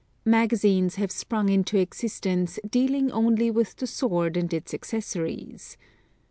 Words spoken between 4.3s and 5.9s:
and its accessories.